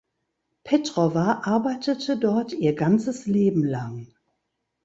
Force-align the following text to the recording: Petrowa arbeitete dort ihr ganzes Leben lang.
Petrowa 0.63 1.41
arbeitete 1.45 2.17
dort 2.17 2.53
ihr 2.53 2.73
ganzes 2.73 3.27
Leben 3.27 3.63
lang. 3.63 4.07